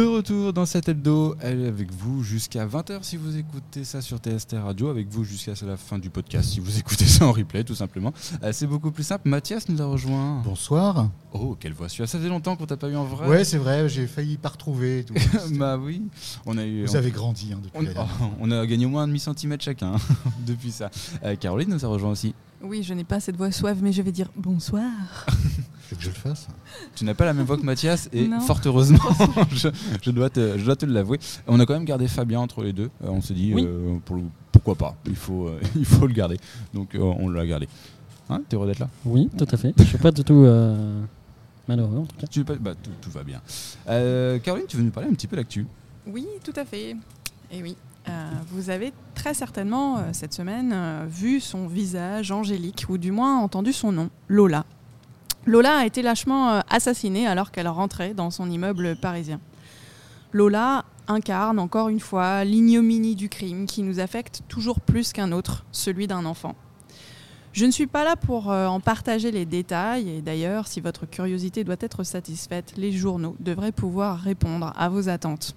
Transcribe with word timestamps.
De 0.00 0.06
retour 0.06 0.54
dans 0.54 0.64
cet 0.64 0.88
hebdo, 0.88 1.36
elle 1.42 1.60
est 1.60 1.68
avec 1.68 1.92
vous 1.92 2.24
jusqu'à 2.24 2.66
20h 2.66 3.00
si 3.02 3.18
vous 3.18 3.36
écoutez 3.36 3.84
ça 3.84 4.00
sur 4.00 4.16
TST 4.16 4.54
Radio, 4.54 4.88
avec 4.88 5.08
vous 5.08 5.24
jusqu'à 5.24 5.52
la 5.66 5.76
fin 5.76 5.98
du 5.98 6.08
podcast 6.08 6.48
si 6.48 6.58
vous 6.58 6.78
écoutez 6.78 7.04
ça 7.04 7.26
en 7.26 7.32
replay 7.32 7.64
tout 7.64 7.74
simplement. 7.74 8.14
Euh, 8.42 8.50
c'est 8.52 8.66
beaucoup 8.66 8.92
plus 8.92 9.02
simple. 9.02 9.28
Mathias 9.28 9.68
nous 9.68 9.82
a 9.82 9.84
rejoint. 9.84 10.40
Bonsoir. 10.42 11.10
Oh, 11.34 11.54
quelle 11.60 11.74
voix 11.74 11.90
Ça 11.90 12.06
faisait 12.06 12.30
longtemps 12.30 12.56
qu'on 12.56 12.64
t'a 12.64 12.78
pas 12.78 12.88
eu 12.88 12.96
en 12.96 13.04
vrai. 13.04 13.28
Ouais, 13.28 13.44
c'est 13.44 13.58
vrai, 13.58 13.90
j'ai 13.90 14.06
failli 14.06 14.38
pas 14.38 14.48
retrouver. 14.48 15.04
Tout. 15.04 15.12
bah 15.58 15.76
oui. 15.76 16.00
On 16.46 16.56
a 16.56 16.64
eu, 16.64 16.86
vous 16.86 16.96
avez 16.96 17.10
grandi 17.10 17.52
hein, 17.52 17.60
depuis 17.62 17.94
on, 18.22 18.30
on, 18.40 18.50
a 18.50 18.64
gagné 18.64 18.86
au 18.86 18.88
moins 18.88 19.02
un 19.02 19.08
demi-centimètre 19.08 19.62
chacun 19.62 19.96
depuis 20.46 20.72
ça. 20.72 20.90
Euh, 21.24 21.36
Caroline 21.36 21.68
nous 21.68 21.84
a 21.84 21.88
rejoint 21.88 22.12
aussi. 22.12 22.34
Oui, 22.62 22.82
je 22.82 22.94
n'ai 22.94 23.04
pas 23.04 23.20
cette 23.20 23.36
voix 23.36 23.50
suave, 23.50 23.78
mais 23.82 23.92
je 23.92 24.02
vais 24.02 24.12
dire 24.12 24.30
bonsoir. 24.36 24.90
que 25.96 26.02
je 26.02 26.08
le 26.08 26.14
fasse 26.14 26.48
Tu 26.94 27.04
n'as 27.04 27.14
pas 27.14 27.24
la 27.24 27.34
même 27.34 27.46
voix 27.46 27.56
que 27.56 27.62
Mathias 27.62 28.08
et 28.12 28.28
fort 28.46 28.60
heureusement, 28.64 28.98
je, 30.02 30.10
dois 30.10 30.30
te, 30.30 30.58
je 30.58 30.64
dois 30.64 30.76
te 30.76 30.86
l'avouer. 30.86 31.18
On 31.46 31.58
a 31.60 31.66
quand 31.66 31.74
même 31.74 31.84
gardé 31.84 32.08
Fabien 32.08 32.40
entre 32.40 32.62
les 32.62 32.72
deux. 32.72 32.90
Euh, 33.04 33.08
on 33.08 33.20
s'est 33.20 33.34
dit, 33.34 33.52
euh, 33.56 33.98
pourquoi 34.52 34.74
pas 34.74 34.96
Il 35.06 35.16
faut, 35.16 35.48
euh, 35.48 35.60
il 35.76 35.84
faut 35.84 36.06
le 36.06 36.14
garder. 36.14 36.38
Donc 36.74 36.96
on 36.98 37.28
l'a 37.28 37.46
gardé. 37.46 37.68
Hein, 38.28 38.42
T'es 38.48 38.56
heureux 38.56 38.66
d'être 38.66 38.78
là? 38.78 38.88
Oui, 39.04 39.28
tout 39.36 39.46
à 39.50 39.56
fait. 39.56 39.74
Je 39.78 39.84
suis 39.84 39.98
pas 39.98 40.12
du 40.12 40.22
tout 40.22 40.46
malheureux 41.68 41.98
en 41.98 42.06
tout 42.06 42.16
cas. 42.16 42.26
Tu, 42.26 42.44
bah, 42.44 42.74
tout, 43.00 43.10
va 43.10 43.24
bien. 43.24 43.40
Caroline, 44.40 44.66
tu 44.68 44.76
veux 44.76 44.82
nous 44.82 44.90
parler 44.90 45.08
un 45.08 45.14
petit 45.14 45.26
peu 45.26 45.36
d'actu? 45.36 45.66
Oui, 46.06 46.26
tout 46.44 46.54
à 46.56 46.64
fait. 46.64 46.96
Et 47.52 47.62
oui. 47.62 47.76
Vous 48.48 48.70
avez 48.70 48.92
très 49.14 49.34
certainement 49.34 49.98
cette 50.12 50.32
semaine 50.32 51.06
vu 51.08 51.40
son 51.40 51.66
visage 51.66 52.32
angélique, 52.32 52.86
ou 52.88 52.98
du 52.98 53.12
moins 53.12 53.38
entendu 53.38 53.72
son 53.72 53.92
nom, 53.92 54.10
Lola. 54.28 54.64
Lola 55.46 55.78
a 55.78 55.86
été 55.86 56.02
lâchement 56.02 56.50
euh, 56.50 56.60
assassinée 56.68 57.26
alors 57.26 57.50
qu'elle 57.50 57.68
rentrait 57.68 58.12
dans 58.12 58.30
son 58.30 58.50
immeuble 58.50 58.96
parisien. 58.96 59.40
Lola 60.32 60.84
incarne 61.08 61.58
encore 61.58 61.88
une 61.88 61.98
fois 61.98 62.44
l'ignominie 62.44 63.16
du 63.16 63.28
crime 63.28 63.66
qui 63.66 63.82
nous 63.82 64.00
affecte 64.00 64.42
toujours 64.48 64.80
plus 64.80 65.12
qu'un 65.12 65.32
autre, 65.32 65.64
celui 65.72 66.06
d'un 66.06 66.24
enfant. 66.26 66.54
Je 67.52 67.66
ne 67.66 67.70
suis 67.70 67.86
pas 67.86 68.04
là 68.04 68.16
pour 68.16 68.50
euh, 68.50 68.66
en 68.66 68.80
partager 68.80 69.30
les 69.30 69.44
détails 69.44 70.08
et 70.08 70.22
d'ailleurs, 70.22 70.66
si 70.66 70.80
votre 70.80 71.06
curiosité 71.06 71.64
doit 71.64 71.76
être 71.80 72.04
satisfaite, 72.04 72.74
les 72.76 72.92
journaux 72.92 73.36
devraient 73.40 73.72
pouvoir 73.72 74.18
répondre 74.18 74.72
à 74.76 74.88
vos 74.88 75.08
attentes. 75.08 75.54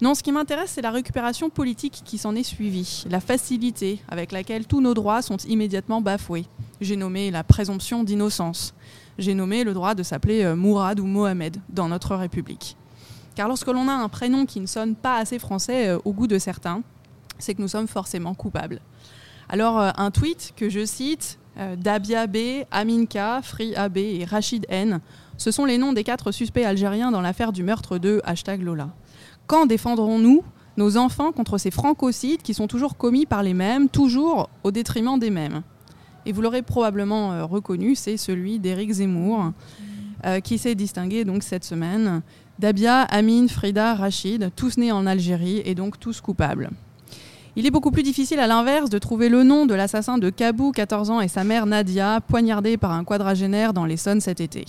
Non, 0.00 0.14
ce 0.14 0.22
qui 0.22 0.32
m'intéresse, 0.32 0.70
c'est 0.70 0.82
la 0.82 0.90
récupération 0.90 1.50
politique 1.50 2.02
qui 2.04 2.18
s'en 2.18 2.34
est 2.34 2.42
suivie, 2.42 3.04
la 3.10 3.20
facilité 3.20 4.00
avec 4.08 4.32
laquelle 4.32 4.66
tous 4.66 4.80
nos 4.80 4.94
droits 4.94 5.22
sont 5.22 5.38
immédiatement 5.38 6.00
bafoués. 6.00 6.46
J'ai 6.80 6.96
nommé 6.96 7.30
la 7.30 7.44
présomption 7.44 8.04
d'innocence 8.04 8.74
j'ai 9.18 9.34
nommé 9.34 9.64
le 9.64 9.74
droit 9.74 9.94
de 9.94 10.02
s'appeler 10.02 10.44
euh, 10.44 10.56
Mourad 10.56 11.00
ou 11.00 11.06
Mohamed 11.06 11.56
dans 11.68 11.88
notre 11.88 12.14
République. 12.16 12.76
Car 13.34 13.48
lorsque 13.48 13.66
l'on 13.66 13.88
a 13.88 13.92
un 13.92 14.08
prénom 14.08 14.46
qui 14.46 14.60
ne 14.60 14.66
sonne 14.66 14.94
pas 14.94 15.16
assez 15.16 15.38
français 15.38 15.88
euh, 15.88 15.98
au 16.04 16.12
goût 16.12 16.26
de 16.26 16.38
certains, 16.38 16.82
c'est 17.38 17.54
que 17.54 17.62
nous 17.62 17.68
sommes 17.68 17.88
forcément 17.88 18.34
coupables. 18.34 18.80
Alors 19.48 19.78
euh, 19.80 19.90
un 19.96 20.10
tweet 20.10 20.52
que 20.56 20.68
je 20.68 20.84
cite, 20.84 21.38
Dabia 21.78 22.26
B, 22.26 22.66
Aminka, 22.70 23.40
Free 23.42 23.74
AB 23.74 23.96
et 23.96 24.26
Rachid 24.26 24.66
N, 24.68 25.00
ce 25.38 25.50
sont 25.50 25.64
les 25.64 25.78
noms 25.78 25.92
des 25.92 26.04
quatre 26.04 26.32
suspects 26.32 26.64
algériens 26.64 27.10
dans 27.10 27.20
l'affaire 27.20 27.52
du 27.52 27.62
meurtre 27.62 27.98
de 27.98 28.20
hashtag 28.24 28.62
Lola. 28.62 28.90
Quand 29.46 29.66
défendrons-nous 29.66 30.42
nos 30.76 30.96
enfants 30.96 31.32
contre 31.32 31.58
ces 31.58 31.70
francocides 31.70 32.42
qui 32.42 32.54
sont 32.54 32.66
toujours 32.66 32.96
commis 32.96 33.26
par 33.26 33.42
les 33.42 33.54
mêmes, 33.54 33.88
toujours 33.88 34.48
au 34.64 34.70
détriment 34.70 35.18
des 35.18 35.30
mêmes? 35.30 35.62
Et 36.24 36.32
vous 36.32 36.42
l'aurez 36.42 36.62
probablement 36.62 37.32
euh, 37.32 37.44
reconnu, 37.44 37.94
c'est 37.94 38.16
celui 38.16 38.58
d'Éric 38.58 38.92
Zemmour, 38.92 39.52
euh, 40.24 40.40
qui 40.40 40.58
s'est 40.58 40.74
distingué 40.74 41.24
donc 41.24 41.42
cette 41.42 41.64
semaine. 41.64 42.22
Dabia, 42.58 43.02
Amin, 43.02 43.46
Frida, 43.46 43.94
Rachid, 43.94 44.50
tous 44.56 44.78
nés 44.78 44.90
en 44.90 45.06
Algérie 45.06 45.62
et 45.64 45.74
donc 45.74 46.00
tous 46.00 46.20
coupables. 46.20 46.70
Il 47.58 47.64
est 47.64 47.70
beaucoup 47.70 47.90
plus 47.90 48.02
difficile 48.02 48.38
à 48.38 48.46
l'inverse 48.46 48.90
de 48.90 48.98
trouver 48.98 49.30
le 49.30 49.42
nom 49.42 49.64
de 49.64 49.74
l'assassin 49.74 50.18
de 50.18 50.28
Kabou, 50.28 50.72
14 50.72 51.08
ans, 51.08 51.22
et 51.22 51.28
sa 51.28 51.42
mère 51.42 51.64
Nadia, 51.64 52.20
poignardés 52.20 52.76
par 52.76 52.92
un 52.92 53.02
quadragénaire 53.02 53.72
dans 53.72 53.86
l'Essonne 53.86 54.20
cet 54.20 54.42
été. 54.42 54.66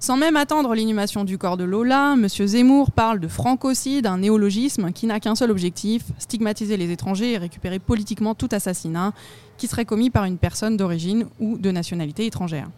Sans 0.00 0.18
même 0.18 0.36
attendre 0.36 0.74
l'inhumation 0.74 1.24
du 1.24 1.38
corps 1.38 1.56
de 1.56 1.64
Lola, 1.64 2.12
M. 2.12 2.28
Zemmour 2.28 2.92
parle 2.92 3.20
de 3.20 3.28
francocide, 3.28 4.04
un 4.04 4.18
néologisme 4.18 4.92
qui 4.92 5.06
n'a 5.06 5.18
qu'un 5.18 5.34
seul 5.34 5.50
objectif, 5.50 6.02
stigmatiser 6.18 6.76
les 6.76 6.90
étrangers 6.90 7.32
et 7.32 7.38
récupérer 7.38 7.78
politiquement 7.78 8.34
tout 8.34 8.50
assassinat 8.52 9.14
qui 9.56 9.66
serait 9.66 9.86
commis 9.86 10.10
par 10.10 10.24
une 10.24 10.36
personne 10.36 10.76
d'origine 10.76 11.24
ou 11.40 11.56
de 11.56 11.70
nationalité 11.70 12.26
étrangère. 12.26 12.68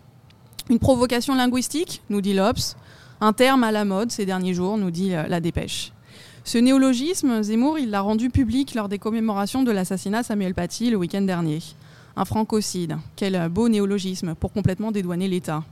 Une 0.70 0.78
provocation 0.78 1.34
linguistique, 1.34 2.00
nous 2.10 2.20
dit 2.20 2.32
l'Obs, 2.32 2.76
un 3.20 3.32
terme 3.32 3.64
à 3.64 3.72
la 3.72 3.84
mode 3.84 4.12
ces 4.12 4.24
derniers 4.24 4.54
jours, 4.54 4.78
nous 4.78 4.92
dit 4.92 5.16
euh, 5.16 5.26
la 5.26 5.40
dépêche. 5.40 5.90
Ce 6.46 6.58
néologisme, 6.58 7.42
Zemmour, 7.42 7.76
il 7.80 7.90
l'a 7.90 8.02
rendu 8.02 8.30
public 8.30 8.76
lors 8.76 8.88
des 8.88 9.00
commémorations 9.00 9.64
de 9.64 9.72
l'assassinat 9.72 10.22
Samuel 10.22 10.54
Paty 10.54 10.90
le 10.90 10.96
week-end 10.96 11.22
dernier. 11.22 11.58
Un 12.14 12.24
francocide, 12.24 12.98
quel 13.16 13.48
beau 13.48 13.68
néologisme 13.68 14.36
pour 14.36 14.52
complètement 14.52 14.92
dédouaner 14.92 15.26
l'État 15.26 15.64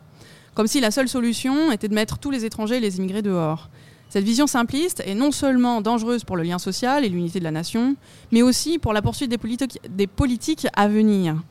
comme 0.55 0.67
si 0.69 0.81
la 0.81 0.91
seule 0.93 1.09
solution 1.09 1.73
était 1.73 1.89
de 1.89 1.95
mettre 1.95 2.19
tous 2.19 2.31
les 2.31 2.45
étrangers 2.45 2.77
et 2.77 2.81
les 2.81 2.99
immigrés 2.99 3.23
dehors. 3.23 3.71
Cette 4.09 4.25
vision 4.25 4.47
simpliste 4.47 5.03
est 5.05 5.15
non 5.17 5.33
seulement 5.33 5.81
dangereuse 5.81 6.23
pour 6.23 6.37
le 6.37 6.45
lien 6.45 6.59
social 6.59 7.05
et 7.05 7.09
l'unité 7.09 7.41
de 7.41 7.45
la 7.45 7.51
nation, 7.51 7.97
mais 8.31 8.43
aussi 8.43 8.79
pour 8.79 8.93
la 8.93 9.03
poursuite 9.03 9.31
des, 9.31 10.07
politiques 10.07 10.69
à 10.75 10.87
venir. 10.87 11.43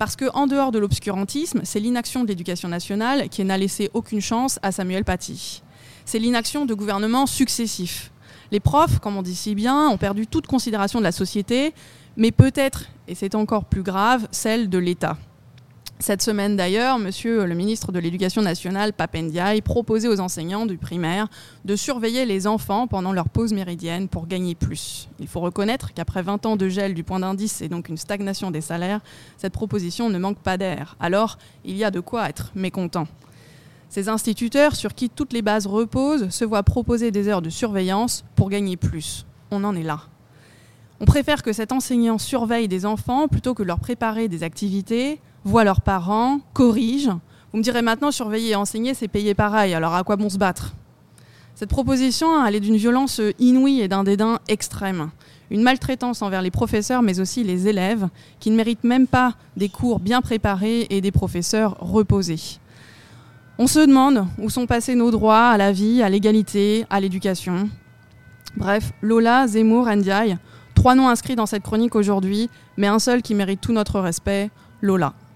Parce 0.00 0.16
qu'en 0.16 0.48
dehors 0.48 0.72
de 0.72 0.80
l'obscurantisme, 0.80 1.60
c'est 1.62 1.78
l'inaction 1.78 2.24
de 2.24 2.28
l'éducation 2.28 2.68
nationale 2.68 3.28
qui 3.28 3.44
n'a 3.44 3.58
laissé 3.58 3.90
aucune 3.94 4.20
chance 4.20 4.58
à 4.62 4.72
Samuel 4.72 5.04
Paty. 5.04 5.62
C'est 6.04 6.18
l'inaction 6.18 6.66
de 6.66 6.74
gouvernements 6.74 7.26
successifs. 7.26 8.10
Les 8.50 8.60
profs, 8.60 8.98
comme 8.98 9.16
on 9.16 9.22
dit 9.22 9.34
si 9.34 9.54
bien, 9.54 9.88
ont 9.88 9.98
perdu 9.98 10.26
toute 10.26 10.46
considération 10.46 10.98
de 10.98 11.04
la 11.04 11.12
société, 11.12 11.74
mais 12.16 12.32
peut-être, 12.32 12.86
et 13.06 13.14
c'est 13.14 13.34
encore 13.34 13.64
plus 13.64 13.82
grave, 13.82 14.26
celle 14.30 14.68
de 14.68 14.78
l'État. 14.78 15.16
Cette 16.00 16.22
semaine 16.22 16.54
d'ailleurs, 16.54 17.00
monsieur 17.00 17.44
le 17.44 17.54
ministre 17.56 17.90
de 17.90 17.98
l'Éducation 17.98 18.40
nationale, 18.40 18.92
Papendiaï, 18.92 19.60
proposait 19.62 20.06
aux 20.06 20.20
enseignants 20.20 20.64
du 20.64 20.78
primaire 20.78 21.26
de 21.64 21.74
surveiller 21.74 22.24
les 22.24 22.46
enfants 22.46 22.86
pendant 22.86 23.12
leur 23.12 23.28
pause 23.28 23.52
méridienne 23.52 24.06
pour 24.06 24.28
gagner 24.28 24.54
plus. 24.54 25.08
Il 25.18 25.26
faut 25.26 25.40
reconnaître 25.40 25.92
qu'après 25.92 26.22
20 26.22 26.46
ans 26.46 26.56
de 26.56 26.68
gel 26.68 26.94
du 26.94 27.02
point 27.02 27.18
d'indice 27.18 27.62
et 27.62 27.68
donc 27.68 27.88
une 27.88 27.96
stagnation 27.96 28.52
des 28.52 28.60
salaires, 28.60 29.00
cette 29.38 29.52
proposition 29.52 30.08
ne 30.08 30.18
manque 30.18 30.38
pas 30.38 30.56
d'air. 30.56 30.94
Alors, 31.00 31.36
il 31.64 31.76
y 31.76 31.82
a 31.82 31.90
de 31.90 32.00
quoi 32.00 32.28
être 32.28 32.52
mécontent. 32.54 33.08
Ces 33.88 34.08
instituteurs, 34.08 34.76
sur 34.76 34.94
qui 34.94 35.08
toutes 35.08 35.32
les 35.32 35.42
bases 35.42 35.66
reposent, 35.66 36.28
se 36.28 36.44
voient 36.44 36.62
proposer 36.62 37.10
des 37.10 37.28
heures 37.28 37.42
de 37.42 37.48
surveillance 37.48 38.24
pour 38.36 38.50
gagner 38.50 38.76
plus. 38.76 39.24
On 39.50 39.64
en 39.64 39.74
est 39.74 39.82
là. 39.82 40.00
On 41.00 41.04
préfère 41.04 41.42
que 41.42 41.52
cet 41.52 41.72
enseignant 41.72 42.18
surveille 42.18 42.68
des 42.68 42.84
enfants 42.84 43.28
plutôt 43.28 43.54
que 43.54 43.62
leur 43.62 43.80
préparer 43.80 44.28
des 44.28 44.42
activités, 44.42 45.20
voit 45.44 45.64
leurs 45.64 45.80
parents, 45.80 46.40
corrige. 46.52 47.08
Vous 47.52 47.58
me 47.58 47.62
direz 47.62 47.82
maintenant, 47.82 48.10
surveiller 48.10 48.50
et 48.50 48.56
enseigner, 48.56 48.92
c'est 48.92 49.08
payer 49.08 49.34
pareil, 49.34 49.72
alors 49.72 49.94
à 49.94 50.04
quoi 50.04 50.16
bon 50.16 50.28
se 50.28 50.38
battre? 50.38 50.74
Cette 51.54 51.70
proposition, 51.70 52.44
elle 52.44 52.56
est 52.56 52.60
d'une 52.60 52.76
violence 52.76 53.22
inouïe 53.38 53.80
et 53.80 53.88
d'un 53.88 54.04
dédain 54.04 54.38
extrême. 54.48 55.10
Une 55.50 55.62
maltraitance 55.62 56.20
envers 56.20 56.42
les 56.42 56.50
professeurs, 56.50 57.02
mais 57.02 57.20
aussi 57.20 57.42
les 57.42 57.68
élèves, 57.68 58.08
qui 58.38 58.50
ne 58.50 58.56
méritent 58.56 58.84
même 58.84 59.06
pas 59.06 59.34
des 59.56 59.70
cours 59.70 59.98
bien 59.98 60.20
préparés 60.20 60.86
et 60.90 61.00
des 61.00 61.10
professeurs 61.10 61.76
reposés. 61.80 62.58
On 63.60 63.66
se 63.66 63.80
demande 63.80 64.24
où 64.38 64.50
sont 64.50 64.66
passés 64.66 64.94
nos 64.94 65.10
droits 65.10 65.48
à 65.48 65.56
la 65.56 65.72
vie, 65.72 66.00
à 66.00 66.08
l'égalité, 66.08 66.86
à 66.90 67.00
l'éducation. 67.00 67.68
Bref, 68.56 68.92
Lola, 69.02 69.48
Zemmour, 69.48 69.88
Ndiaye, 69.88 70.38
trois 70.76 70.94
noms 70.94 71.08
inscrits 71.08 71.34
dans 71.34 71.46
cette 71.46 71.64
chronique 71.64 71.96
aujourd'hui, 71.96 72.50
mais 72.76 72.86
un 72.86 73.00
seul 73.00 73.20
qui 73.20 73.34
mérite 73.34 73.60
tout 73.60 73.72
notre 73.72 73.98
respect, 73.98 74.50
Lola. 74.80 75.12